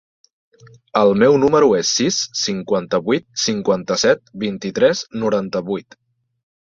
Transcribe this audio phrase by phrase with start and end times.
[1.01, 5.97] El meu número es el sis, cinquanta-vuit, cinquanta-set, vint-i-tres, noranta-vuit.